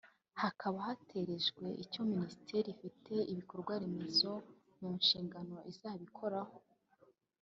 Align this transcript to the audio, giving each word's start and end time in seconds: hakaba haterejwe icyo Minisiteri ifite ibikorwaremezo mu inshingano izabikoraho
hakaba 0.41 0.77
haterejwe 0.87 1.65
icyo 1.83 2.01
Minisiteri 2.11 2.67
ifite 2.75 3.13
ibikorwaremezo 3.31 4.31
mu 4.79 4.87
inshingano 4.97 5.55
izabikoraho 5.71 6.55